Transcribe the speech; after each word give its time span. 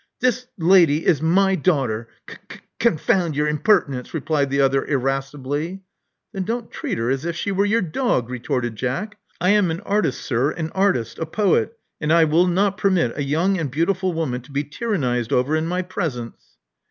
*' 0.09 0.13
This 0.19 0.47
lady 0.57 1.05
is 1.05 1.21
my 1.21 1.53
daughter, 1.53 2.07
k— 2.25 2.35
k— 2.49 2.59
confound 2.79 3.35
your 3.35 3.47
impertinence," 3.47 4.15
replied 4.15 4.49
the 4.49 4.59
other 4.59 4.83
irascibly. 4.83 5.81
Then 6.33 6.41
don't 6.43 6.71
treat 6.71 6.97
her 6.97 7.11
as 7.11 7.23
if 7.23 7.35
she 7.35 7.51
were 7.51 7.65
your 7.67 7.83
dog," 7.83 8.27
retorted 8.27 8.75
Jack. 8.75 9.19
I 9.39 9.49
am 9.51 9.69
an 9.69 9.81
artist, 9.81 10.21
sir— 10.21 10.49
an 10.53 10.71
artist— 10.71 11.19
a 11.19 11.27
poet; 11.27 11.77
and 12.01 12.11
I 12.11 12.23
will 12.23 12.47
not 12.47 12.79
permit 12.79 13.15
a 13.15 13.21
young 13.23 13.59
and 13.59 13.69
beautiful 13.69 14.11
woman 14.11 14.41
to 14.41 14.51
be 14.51 14.63
tyrannized 14.63 15.31
over 15.31 15.55
in 15.55 15.67
my 15.67 15.83
presence." 15.83 16.57